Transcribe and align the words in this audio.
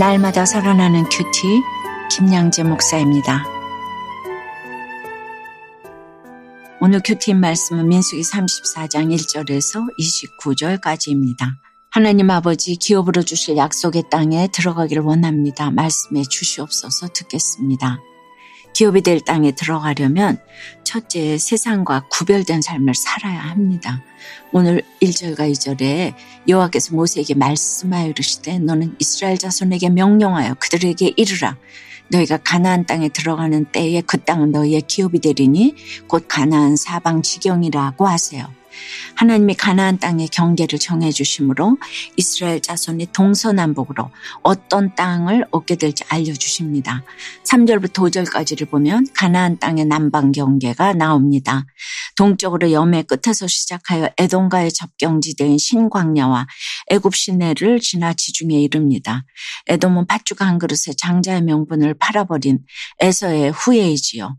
날마다 0.00 0.46
살아나는 0.46 1.04
큐티 1.10 1.60
김양재 2.10 2.62
목사입니다. 2.62 3.44
오늘 6.80 7.02
큐티 7.04 7.34
말씀은 7.34 7.86
민수기 7.86 8.22
34장 8.22 9.14
1절에서 9.14 9.86
29절까지입니다. 9.98 11.50
하나님 11.90 12.30
아버지 12.30 12.76
기업으로 12.76 13.20
주실 13.20 13.58
약속의 13.58 14.04
땅에 14.10 14.48
들어가기를 14.50 15.02
원합니다. 15.02 15.70
말씀해 15.70 16.22
주시옵소서 16.22 17.08
듣겠습니다. 17.08 17.98
기업이 18.72 19.02
될 19.02 19.20
땅에 19.20 19.52
들어가려면 19.52 20.38
첫째 20.84 21.38
세상과 21.38 22.06
구별된 22.10 22.62
삶을 22.62 22.94
살아야 22.94 23.40
합니다. 23.40 24.02
오늘 24.52 24.82
1절과 25.00 25.50
2절에 25.52 26.14
여호와께서 26.48 26.94
모세에게 26.94 27.34
말씀하여 27.34 28.08
이르시되 28.08 28.58
너는 28.58 28.96
이스라엘 28.98 29.38
자손에게 29.38 29.90
명령하여 29.90 30.54
그들에게 30.54 31.14
이르라 31.16 31.56
너희가 32.08 32.38
가나안 32.38 32.86
땅에 32.86 33.08
들어가는 33.08 33.66
때에 33.66 34.02
그 34.02 34.18
땅은 34.18 34.50
너희의 34.50 34.82
기업이 34.82 35.20
되리니 35.20 35.74
곧 36.08 36.26
가나안 36.28 36.76
사방 36.76 37.22
지경이라고 37.22 38.06
하세요. 38.06 38.59
하나님이 39.16 39.54
가나안 39.54 39.98
땅의 39.98 40.28
경계를 40.28 40.78
정해 40.78 41.10
주심으로 41.10 41.78
이스라엘 42.16 42.60
자손이 42.60 43.06
동서남북으로 43.12 44.10
어떤 44.42 44.94
땅을 44.94 45.46
얻게 45.50 45.76
될지 45.76 46.04
알려 46.08 46.32
주십니다. 46.32 47.02
3절부터 47.44 48.10
5절까지를 48.10 48.70
보면 48.70 49.06
가나안 49.14 49.58
땅의 49.58 49.86
남방 49.86 50.32
경계가 50.32 50.94
나옵니다. 50.94 51.64
동쪽으로 52.16 52.72
염의 52.72 53.04
끝에서 53.04 53.46
시작하여 53.46 54.08
에돔과의 54.18 54.72
접경지대인 54.72 55.58
신광야와 55.58 56.46
애굽 56.90 57.14
시내를 57.14 57.80
지나 57.80 58.12
지중해 58.12 58.60
이릅니다. 58.60 59.24
에돔은 59.66 60.06
팥죽 60.06 60.42
한 60.42 60.58
그릇에 60.58 60.94
장자의 60.96 61.42
명분을 61.42 61.94
팔아버린 61.94 62.60
에서의 63.00 63.50
후예이지요. 63.52 64.36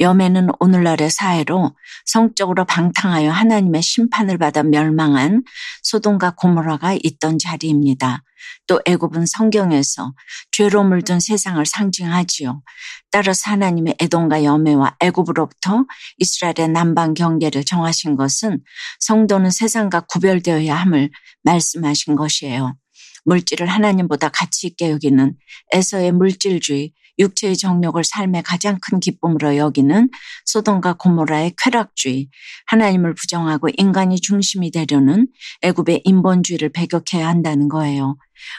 여매는 0.00 0.48
오늘날의 0.58 1.10
사회로 1.10 1.76
성적으로 2.04 2.64
방탕하여 2.64 3.30
하나님의 3.30 3.82
심판을 3.82 4.38
받아 4.38 4.62
멸망한 4.62 5.44
소돔과 5.82 6.34
고모라가 6.36 6.96
있던 7.02 7.38
자리입니다. 7.38 8.22
또 8.66 8.80
애굽은 8.86 9.26
성경에서 9.26 10.14
죄로 10.50 10.84
물든 10.84 11.20
세상을 11.20 11.64
상징하지요. 11.64 12.62
따라서 13.10 13.50
하나님의 13.50 13.96
애돔과 14.00 14.44
여매와 14.44 14.96
애굽으로부터 15.00 15.84
이스라엘의 16.18 16.70
남방 16.70 17.14
경계를 17.14 17.64
정하신 17.64 18.16
것은 18.16 18.60
성도는 19.00 19.50
세상과 19.50 20.00
구별되어야 20.02 20.74
함을 20.74 21.10
말씀하신 21.42 22.16
것이에요. 22.16 22.76
물질을 23.24 23.66
하나님보다 23.66 24.28
가치 24.28 24.66
있게 24.66 24.90
여기는 24.90 25.34
에서의 25.72 26.12
물질주의, 26.12 26.92
육체의 27.18 27.56
정욕을 27.56 28.04
삶의 28.04 28.42
가장 28.42 28.78
큰 28.80 29.00
기쁨으로 29.00 29.56
여기는 29.56 30.08
소돔과 30.46 30.94
고모라의 30.94 31.54
쾌락주의, 31.62 32.28
하나님을 32.66 33.14
부정하고 33.14 33.68
인간이 33.76 34.20
중심이 34.20 34.70
되려는 34.70 35.28
애굽의 35.62 36.02
인본주의를 36.04 36.70
배격해야 36.70 37.28
한다는 37.28 37.68
거예요. 37.68 38.16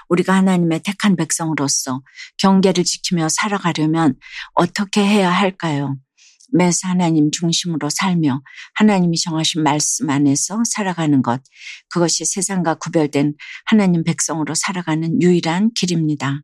우리가 0.09 0.33
하나님의 0.33 0.81
택한 0.83 1.16
백성으로서 1.16 2.02
경계를 2.38 2.83
지키며 2.83 3.28
살아가려면 3.30 4.16
어떻게 4.53 5.06
해야 5.06 5.30
할까요? 5.30 5.98
매사 6.52 6.90
하나님 6.90 7.32
중심으로 7.32 7.90
살며 7.90 8.42
하나님이 8.76 9.18
정하신 9.18 9.64
말씀 9.64 10.10
안에서 10.10 10.64
살아가는 10.66 11.22
것, 11.22 11.42
그것이 11.89 12.26
세상과 12.26 12.76
구별된 12.76 13.33
하나님 13.66 14.04
백성으로 14.04 14.54
살아가는 14.55 15.22
유일한 15.22 15.72
길입니다. 15.73 16.42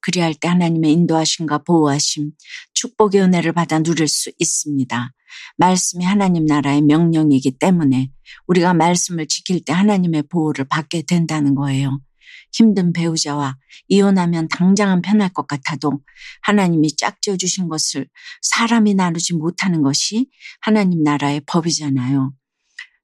그리할 0.00 0.34
때 0.34 0.48
하나님의 0.48 0.92
인도하심과 0.92 1.58
보호하심, 1.58 2.32
축복의 2.74 3.22
은혜를 3.22 3.52
받아 3.52 3.82
누릴 3.82 4.06
수 4.06 4.30
있습니다. 4.38 5.12
말씀이 5.56 6.04
하나님 6.04 6.44
나라의 6.44 6.82
명령이기 6.82 7.58
때문에 7.58 8.10
우리가 8.46 8.74
말씀을 8.74 9.26
지킬 9.26 9.64
때 9.64 9.72
하나님의 9.72 10.24
보호를 10.30 10.66
받게 10.66 11.04
된다는 11.08 11.54
거예요. 11.54 12.00
힘든 12.52 12.92
배우자와 12.92 13.56
이혼하면 13.88 14.48
당장은 14.48 15.02
편할 15.02 15.32
것 15.32 15.46
같아도 15.46 16.00
하나님이 16.42 16.96
짝지어 16.96 17.36
주신 17.36 17.68
것을 17.68 18.08
사람이 18.42 18.94
나누지 18.94 19.34
못하는 19.34 19.82
것이 19.82 20.28
하나님 20.60 21.02
나라의 21.02 21.42
법이잖아요. 21.46 22.32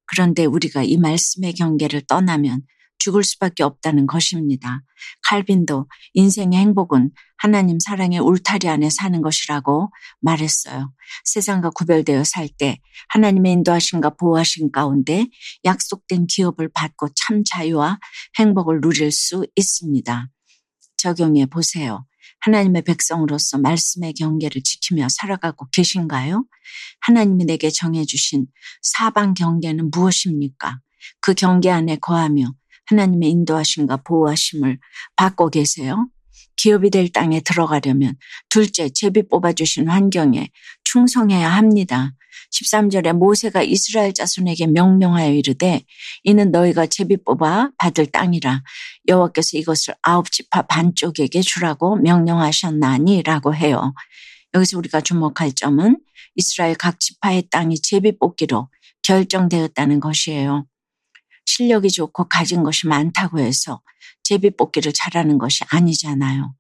그런데 0.07 0.45
우리가 0.45 0.83
이 0.83 0.97
말씀의 0.97 1.55
경계를 1.55 2.03
떠나면 2.09 2.63
죽을 3.01 3.25
수밖에 3.25 3.65
없다는 3.65 4.07
것입니다. 4.07 4.83
칼빈도 5.25 5.89
인생의 6.15 6.61
행복은 6.61 7.11
하나님 7.37 7.81
사랑의 7.81 8.21
울타리 8.21 8.69
안에 8.69 8.91
사는 8.91 9.21
것이라고 9.23 9.91
말했어요. 10.21 10.93
세상과 11.25 11.71
구별되어 11.71 12.23
살 12.25 12.49
때 12.59 12.79
하나님의 13.09 13.53
인도하심과 13.53 14.11
보호하심 14.11 14.71
가운데 14.71 15.27
약속된 15.65 16.27
기업을 16.27 16.69
받고 16.73 17.09
참 17.15 17.43
자유와 17.45 17.99
행복을 18.39 18.81
누릴 18.81 19.11
수 19.11 19.47
있습니다. 19.57 20.29
적용해 20.99 21.47
보세요. 21.47 22.05
하나님의 22.41 22.83
백성으로서 22.83 23.59
말씀의 23.59 24.15
경계를 24.15 24.63
지키며 24.63 25.09
살아가고 25.11 25.69
계신가요? 25.71 26.45
하나님이 27.01 27.45
내게 27.47 27.71
정해주신 27.71 28.47
사방 28.83 29.35
경계는 29.35 29.91
무엇입니까? 29.91 30.81
그 31.21 31.35
경계 31.35 31.71
안에 31.71 31.97
거하며 31.97 32.53
하나님의 32.91 33.31
인도하심과 33.31 33.99
보호하심을 33.99 34.79
받고 35.17 35.51
계세요. 35.51 36.09
기업이 36.57 36.91
될 36.91 37.09
땅에 37.09 37.41
들어가려면 37.41 38.17
둘째 38.51 38.91
제비 38.91 39.27
뽑아주신 39.29 39.89
환경에 39.89 40.51
충성해야 40.85 41.49
합니다. 41.49 42.13
13절에 42.53 43.13
모세가 43.13 43.63
이스라엘 43.63 44.13
자손에게 44.13 44.67
명령하여 44.67 45.33
이르되 45.33 45.83
이는 46.25 46.51
너희가 46.51 46.87
제비 46.87 47.17
뽑아 47.25 47.71
받을 47.79 48.07
땅이라 48.07 48.63
여호와께서 49.09 49.57
이것을 49.57 49.95
아홉 50.03 50.31
지파 50.31 50.63
반쪽에게 50.63 51.41
주라고 51.41 51.97
명령하셨나니라고 51.97 53.55
해요. 53.55 53.95
여기서 54.53 54.79
우리가 54.79 55.01
주목할 55.01 55.53
점은 55.53 55.99
이스라엘 56.35 56.75
각 56.75 56.99
지파의 56.99 57.45
땅이 57.51 57.81
제비 57.83 58.19
뽑기로 58.19 58.69
결정되었다는 59.03 60.01
것이에요. 60.01 60.67
실력이 61.61 61.91
좋고 61.91 62.25
가진 62.29 62.63
것이 62.63 62.87
많다고 62.89 63.39
해서 63.39 63.83
제비뽑기를 64.23 64.93
잘하는 64.95 65.37
것이 65.37 65.63
아니잖아요. 65.69 66.55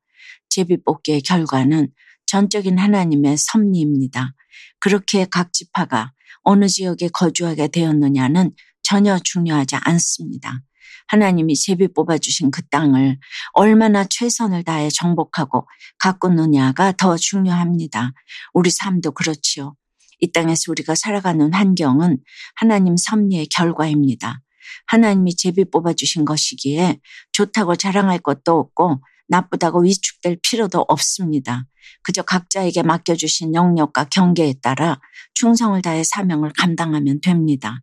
제비뽑기의 0.50 1.22
결과는 1.22 1.88
전적인 2.26 2.78
하나님의 2.78 3.36
섭리입니다. 3.38 4.34
그렇게 4.78 5.24
각 5.24 5.54
지파가 5.54 6.12
어느 6.42 6.68
지역에 6.68 7.08
거주하게 7.08 7.68
되었느냐는 7.68 8.52
전혀 8.82 9.18
중요하지 9.18 9.76
않습니다. 9.76 10.60
하나님이 11.08 11.56
제비 11.56 11.88
뽑아주신 11.88 12.50
그 12.50 12.62
땅을 12.68 13.18
얼마나 13.54 14.04
최선을 14.04 14.64
다해 14.64 14.90
정복하고 14.90 15.66
가꾸느냐가 15.98 16.92
더 16.92 17.16
중요합니다. 17.16 18.12
우리 18.52 18.70
삶도 18.70 19.12
그렇지요. 19.12 19.74
이 20.20 20.30
땅에서 20.30 20.70
우리가 20.70 20.94
살아가는 20.94 21.52
환경은 21.54 22.18
하나님 22.54 22.96
섭리의 22.98 23.46
결과입니다. 23.46 24.42
하나님이 24.86 25.36
제비 25.36 25.64
뽑아주신 25.64 26.24
것이기에 26.24 27.00
좋다고 27.32 27.76
자랑할 27.76 28.18
것도 28.18 28.58
없고 28.58 29.02
나쁘다고 29.28 29.82
위축될 29.82 30.38
필요도 30.42 30.84
없습니다. 30.88 31.66
그저 32.02 32.22
각자에게 32.22 32.82
맡겨주신 32.82 33.54
영역과 33.54 34.04
경계에 34.04 34.54
따라 34.60 35.00
충성을 35.34 35.80
다해 35.82 36.02
사명을 36.04 36.52
감당하면 36.58 37.20
됩니다. 37.20 37.80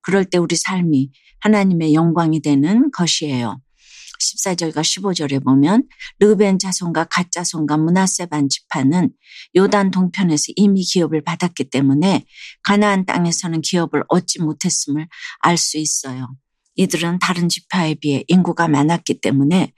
그럴 0.00 0.24
때 0.24 0.38
우리 0.38 0.56
삶이 0.56 1.10
하나님의 1.40 1.94
영광이 1.94 2.40
되는 2.40 2.90
것이에요. 2.90 3.60
14절과 4.18 4.76
15절에 4.76 5.44
보면 5.44 5.84
르벤 6.18 6.58
자손과 6.58 7.04
갓 7.04 7.30
자손과 7.30 7.76
문하세 7.76 8.26
반 8.26 8.48
지파는 8.48 9.10
요단 9.56 9.90
동편에서 9.90 10.52
이미 10.56 10.82
기업을 10.82 11.22
받았기 11.22 11.70
때문에 11.70 12.24
가나안 12.62 13.06
땅에서는 13.06 13.60
기업을 13.62 14.04
얻지 14.08 14.42
못했음을 14.42 15.08
알 15.40 15.56
수 15.56 15.78
있어요. 15.78 16.28
이들은 16.76 17.18
다른 17.18 17.48
지파에 17.48 17.94
비해 17.94 18.22
인구가 18.28 18.68
많았기 18.68 19.20
때문에 19.20 19.72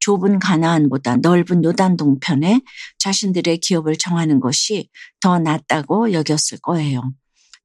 좁은 0.00 0.38
가나안보다 0.38 1.16
넓은 1.16 1.64
요단 1.64 1.96
동편에 1.96 2.60
자신들의 2.98 3.58
기업을 3.58 3.96
정하는 3.96 4.38
것이 4.40 4.90
더 5.20 5.38
낫다고 5.38 6.12
여겼을 6.12 6.58
거예요. 6.60 7.02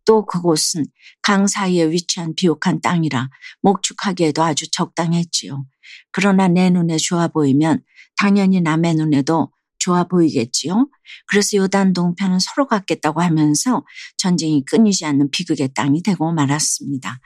또 0.05 0.25
그곳은 0.25 0.85
강 1.21 1.47
사이에 1.47 1.89
위치한 1.91 2.33
비옥한 2.33 2.79
땅이라 2.79 3.29
목축하기에도 3.61 4.41
아주 4.41 4.71
적당했지요. 4.71 5.65
그러나 6.11 6.47
내 6.47 6.69
눈에 6.69 6.97
좋아 6.97 7.27
보이면 7.27 7.81
당연히 8.17 8.61
남의 8.61 8.95
눈에도 8.95 9.51
좋아 9.79 10.03
보이겠지요. 10.03 10.89
그래서 11.27 11.57
요단 11.57 11.93
동편은 11.93 12.39
서로 12.39 12.67
갖겠다고 12.67 13.21
하면서 13.21 13.85
전쟁이 14.17 14.65
끊이지 14.65 15.05
않는 15.05 15.31
비극의 15.31 15.69
땅이 15.73 16.03
되고 16.03 16.31
말았습니다. 16.33 17.19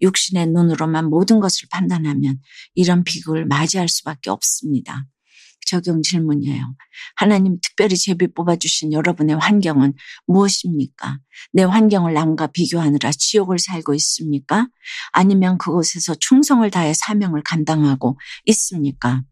육신의 0.00 0.48
눈으로만 0.48 1.10
모든 1.10 1.38
것을 1.38 1.68
판단하면 1.70 2.40
이런 2.74 3.04
비극을 3.04 3.46
맞이할 3.46 3.88
수밖에 3.88 4.30
없습니다. 4.30 5.06
적용 5.68 6.02
질문이에요. 6.02 6.74
하나님 7.16 7.58
특별히 7.62 7.96
제비 7.96 8.32
뽑아주신 8.32 8.92
여러분의 8.92 9.36
환경은 9.36 9.94
무엇입니까? 10.26 11.18
내 11.52 11.62
환경을 11.62 12.14
남과 12.14 12.48
비교하느라 12.48 13.10
지옥을 13.12 13.58
살고 13.58 13.94
있습니까? 13.94 14.68
아니면 15.12 15.58
그곳에서 15.58 16.14
충성을 16.14 16.68
다해 16.70 16.94
사명을 16.94 17.42
감당하고 17.42 18.18
있습니까? 18.46 19.22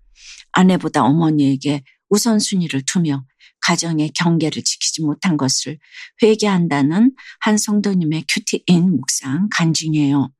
아내보다 0.53 1.05
어머니에게 1.05 1.83
우선순위를 2.09 2.83
두며 2.87 3.25
가정의 3.61 4.11
경계를 4.11 4.63
지키지 4.63 5.03
못한 5.03 5.37
것을 5.37 5.79
회개한다는 6.23 7.13
한 7.41 7.59
성도님의 7.59 8.25
큐티인 8.29 8.97
묵상 8.97 9.49
간증이에요. 9.51 10.31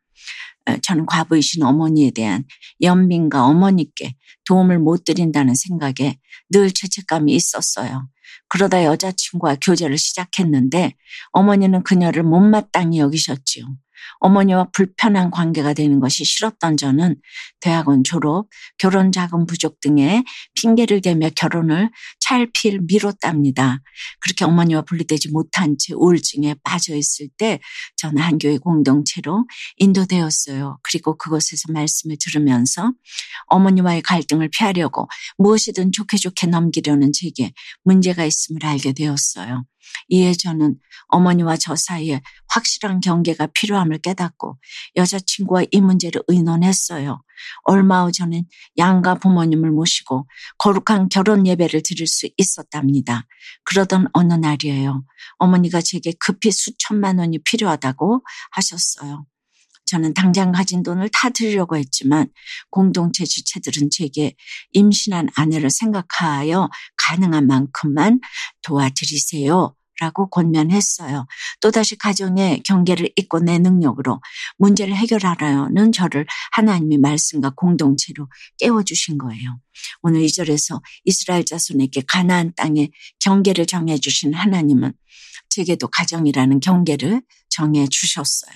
어, 0.69 0.77
저는 0.83 1.07
과부이신 1.07 1.63
어머니에 1.63 2.11
대한 2.11 2.45
연민과 2.83 3.45
어머니께 3.45 4.15
도움을 4.47 4.79
못 4.79 5.05
드린다는 5.05 5.55
생각에 5.55 6.19
늘 6.51 6.71
죄책감이 6.71 7.35
있었어요. 7.35 8.09
그러다 8.49 8.85
여자친구와 8.85 9.57
교제를 9.61 9.99
시작했는데 9.99 10.95
어머니는 11.33 11.83
그녀를 11.83 12.23
못마땅히 12.23 12.99
여기셨지요. 12.99 13.67
어머니와 14.21 14.69
불편한 14.73 15.31
관계가 15.31 15.75
되는 15.75 16.01
것이 16.01 16.25
싫었던 16.25 16.77
저는 16.77 17.17
대학원 17.61 18.05
졸업, 18.05 18.49
결혼 18.79 19.13
자금 19.13 19.47
부족 19.47 19.81
등의 19.81 20.25
핑계를 20.55 21.01
대며 21.01 21.31
결혼을 21.35 21.91
찰필 22.21 22.81
미뤘답니다. 22.83 23.81
그렇게 24.21 24.45
어머니와 24.45 24.83
분리되지 24.83 25.31
못한 25.31 25.77
채 25.79 25.95
우울증에 25.95 26.55
빠져 26.63 26.95
있을 26.95 27.29
때 27.37 27.61
저는 27.97 28.23
한교회 28.23 28.59
공동체로 28.59 29.47
인도되었어요. 29.77 30.79
그리고 30.83 31.17
그곳에서 31.17 31.73
말씀을 31.73 32.17
들으면서 32.21 32.93
어머니와의 33.47 34.03
갈등을 34.03 34.49
피하려고 34.49 35.09
무엇이든 35.39 35.93
좋게 35.93 36.17
좋게 36.17 36.47
넘기려는 36.49 37.13
제게 37.13 37.53
문제가 37.85 38.25
있음을 38.25 38.65
알게 38.65 38.93
되었어요. 38.93 39.65
이에 40.09 40.33
저는 40.33 40.77
어머니와 41.09 41.57
저 41.57 41.77
사이에 41.77 42.21
확실한 42.49 43.01
경계가 43.01 43.49
필요함을 43.49 43.99
깨닫고 43.99 44.59
여자친구와 44.97 45.65
이 45.71 45.81
문제를 45.81 46.23
의논했어요. 46.29 47.23
얼마 47.65 48.05
후 48.05 48.13
저는 48.13 48.45
양가 48.79 49.17
부모님을 49.17 49.71
모시고 49.71 50.27
거룩한 50.59 51.09
결혼 51.11 51.47
예배를 51.47 51.83
드릴 51.83 52.07
수 52.07 52.29
있었답니다. 52.37 53.27
그러던 53.65 54.09
어느 54.13 54.35
날이에요. 54.35 55.05
어머니가 55.39 55.81
제게 55.81 56.13
급히 56.19 56.51
수천만 56.51 57.19
원이 57.19 57.41
필요하다고 57.45 58.23
하셨어요. 58.53 59.27
저는 59.87 60.15
당장 60.15 60.51
가진 60.51 60.83
돈을 60.83 61.09
다 61.13 61.31
드리려고 61.31 61.77
했지만 61.77 62.29
공동체 62.71 63.25
주체들은 63.25 63.91
제게 63.91 64.35
임신한 64.73 65.29
아내를 65.37 65.71
생각하여 65.71 66.69
가능한 66.97 67.47
만큼만 67.47 68.21
도와드리세요. 68.63 69.76
라고 70.01 70.29
권면했어요. 70.29 71.27
또다시 71.61 71.97
가정의 71.97 72.63
경계를 72.63 73.11
잇고 73.17 73.41
내 73.41 73.59
능력으로 73.59 74.21
문제를 74.59 74.95
해결하라는 74.95 75.93
저를 75.93 76.27
하나님의 76.53 76.99
말씀과 76.99 77.51
공동체로 77.57 78.29
깨워주신 78.59 79.19
거예요. 79.19 79.59
오늘 80.03 80.23
이절에서 80.23 80.83
이스라엘 81.05 81.45
자손에게 81.45 82.03
가나안 82.07 82.53
땅의 82.57 82.91
경계를 83.21 83.67
정해주신 83.67 84.35
하나님은 84.35 84.93
제게도 85.49 85.89
가정이라는 85.89 86.61
경계를 86.61 87.23
정해 87.49 87.87
주셨어요. 87.89 88.53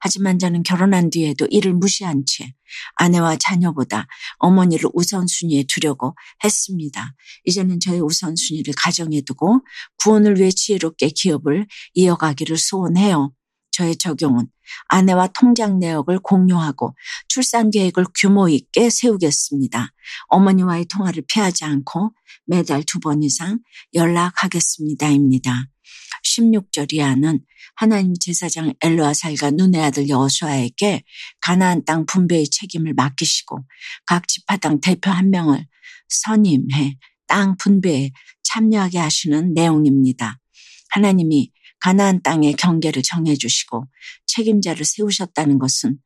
하지만 0.00 0.38
저는 0.38 0.62
결혼한 0.62 1.10
뒤에도 1.10 1.46
이를 1.50 1.74
무시한 1.74 2.24
채 2.26 2.54
아내와 2.96 3.36
자녀보다 3.36 4.06
어머니를 4.38 4.90
우선순위에 4.94 5.64
두려고 5.68 6.14
했습니다. 6.42 7.14
이제는 7.44 7.80
저의 7.80 8.00
우선순위를 8.00 8.74
가정에 8.76 9.20
두고 9.22 9.60
구원을 10.02 10.38
위해 10.38 10.50
지혜롭게 10.50 11.10
기업을 11.10 11.66
이어가기를 11.94 12.56
소원해요. 12.56 13.32
저의 13.70 13.96
적용은 13.96 14.48
아내와 14.88 15.28
통장 15.28 15.78
내역을 15.78 16.18
공유하고 16.20 16.94
출산 17.28 17.70
계획을 17.70 18.06
규모 18.18 18.48
있게 18.48 18.90
세우겠습니다. 18.90 19.92
어머니와의 20.28 20.86
통화를 20.86 21.22
피하지 21.28 21.64
않고 21.64 22.12
매달 22.46 22.82
두 22.82 22.98
번 23.00 23.22
이상 23.22 23.60
연락하겠습니다입니다. 23.94 25.66
16절 26.24 26.92
이하는 26.92 27.40
하나님 27.76 28.14
제사장 28.18 28.74
엘로아살과 28.80 29.52
눈의 29.52 29.82
아들 29.82 30.08
여호수아에게 30.08 31.02
가나안 31.40 31.84
땅 31.84 32.06
분배의 32.06 32.48
책임을 32.48 32.94
맡기시고 32.94 33.64
각 34.06 34.26
지파당 34.26 34.80
대표 34.80 35.10
한 35.10 35.30
명을 35.30 35.66
선임해 36.08 36.96
땅 37.26 37.56
분배에 37.56 38.10
참여하게 38.42 38.98
하시는 38.98 39.52
내용입니다. 39.54 40.38
하나님이 40.90 41.52
가나안 41.80 42.22
땅의 42.22 42.54
경계를 42.54 43.02
정해 43.02 43.36
주시고 43.36 43.86
책임자를 44.26 44.84
세우셨다는 44.84 45.58
것은 45.58 45.98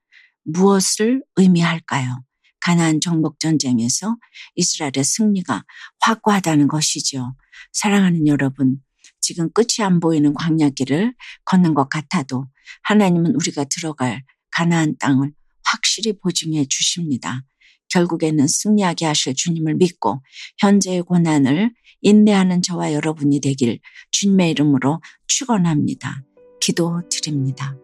무엇을 0.44 1.22
의미할까요? 1.36 2.22
가나안 2.60 3.00
정복 3.00 3.40
전쟁에서 3.40 4.16
이스라엘의 4.54 5.04
승리가 5.04 5.64
확고하다는 6.00 6.68
것이죠. 6.68 7.34
사랑하는 7.72 8.26
여러분, 8.26 8.76
지금 9.22 9.50
끝이 9.52 9.82
안 9.82 10.00
보이는 10.00 10.34
광야길을 10.34 11.14
걷는 11.46 11.72
것 11.72 11.88
같아도 11.88 12.46
하나님은 12.82 13.34
우리가 13.36 13.64
들어갈 13.64 14.22
가나안 14.50 14.96
땅을 14.98 15.32
확실히 15.64 16.12
보증해 16.18 16.66
주십니다. 16.68 17.42
결국에는 17.88 18.46
승리하게 18.46 19.06
하실 19.06 19.34
주님을 19.34 19.76
믿고 19.76 20.22
현재의 20.58 21.02
고난을 21.02 21.72
인내하는 22.00 22.62
저와 22.62 22.92
여러분이 22.92 23.40
되길 23.40 23.78
주님의 24.10 24.50
이름으로 24.50 25.00
축원합니다. 25.26 26.24
기도 26.60 27.00
드립니다. 27.08 27.76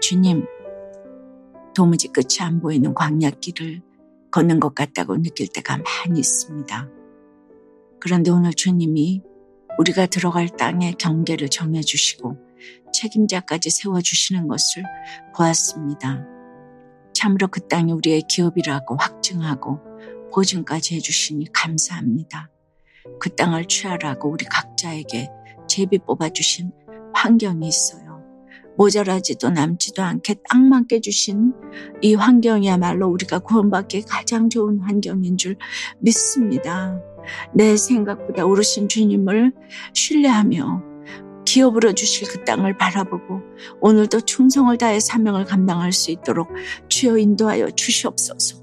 주님, 0.00 0.44
도무지 1.74 2.08
끝이 2.08 2.40
안 2.40 2.60
보이는 2.60 2.94
광야길을 2.94 3.82
걷는 4.30 4.60
것 4.60 4.74
같다고 4.74 5.20
느낄 5.20 5.48
때가 5.48 5.78
많이 5.78 6.20
있습니다. 6.20 6.88
그런데 8.00 8.30
오늘 8.30 8.52
주님이 8.52 9.22
우리가 9.78 10.06
들어갈 10.06 10.48
땅의 10.48 10.94
경계를 10.94 11.48
정해주시고 11.48 12.36
책임자까지 12.92 13.70
세워주시는 13.70 14.48
것을 14.48 14.82
보았습니다. 15.34 16.26
참으로 17.14 17.48
그 17.48 17.66
땅이 17.66 17.92
우리의 17.92 18.22
기업이라고 18.28 18.96
확증하고 18.96 19.80
보증까지 20.34 20.96
해주시니 20.96 21.52
감사합니다. 21.52 22.50
그 23.20 23.34
땅을 23.34 23.66
취하라고 23.66 24.30
우리 24.30 24.44
각자에게 24.44 25.28
제비 25.68 25.98
뽑아주신 25.98 26.72
환경이 27.14 27.66
있어요. 27.66 28.08
모자라지도 28.76 29.50
남지도 29.50 30.02
않게 30.02 30.36
땅만 30.48 30.86
깨주신 30.86 31.52
이 32.02 32.14
환경이야말로 32.14 33.08
우리가 33.08 33.40
구원받기 33.40 34.02
가장 34.02 34.48
좋은 34.48 34.78
환경인 34.80 35.36
줄 35.36 35.56
믿습니다. 35.98 37.00
내 37.52 37.76
생각보다 37.76 38.44
오르신 38.44 38.88
주님을 38.88 39.52
신뢰하며 39.94 40.82
기업으로 41.44 41.92
주실 41.94 42.28
그 42.28 42.44
땅을 42.44 42.76
바라보고 42.76 43.40
오늘도 43.80 44.20
충성을 44.22 44.76
다해 44.76 45.00
사명을 45.00 45.46
감당할 45.46 45.92
수 45.92 46.10
있도록 46.10 46.50
주여 46.88 47.16
인도하여 47.16 47.70
주시옵소서. 47.70 48.62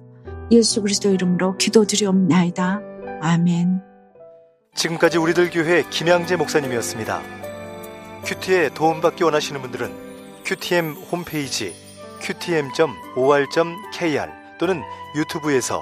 예수 0.52 0.82
그리스도 0.84 1.10
이름으로 1.10 1.58
기도드리옵나이다. 1.58 2.82
아멘. 3.22 3.82
지금까지 4.76 5.18
우리들 5.18 5.50
교회 5.50 5.84
김양재 5.90 6.36
목사님이었습니다. 6.36 7.22
큐티에 8.26 8.70
도움받기 8.76 9.24
원하시는 9.24 9.62
분들은 9.62 9.92
큐티엠 10.46 10.92
홈페이지 11.12 11.74
qtm.or.kr 12.22 12.86
또는 14.60 14.82
유튜브에서 15.16 15.82